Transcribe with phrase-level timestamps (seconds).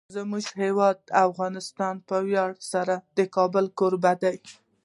[0.15, 0.97] زموږ هیواد
[1.27, 4.37] افغانستان په ویاړ سره د کابل کوربه دی.